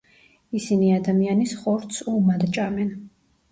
[0.59, 2.93] ისინი ადამიანის ხორცს უმად ჭამენ.